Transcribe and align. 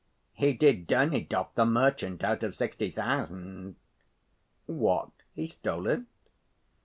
He 0.33 0.53
did 0.53 0.87
Dernidov, 0.87 1.49
the 1.53 1.63
merchant, 1.63 2.23
out 2.23 2.41
of 2.41 2.55
sixty 2.55 2.89
thousand." 2.89 3.75
"What, 4.65 5.11
he 5.35 5.45
stole 5.45 5.85
it?" 5.85 6.01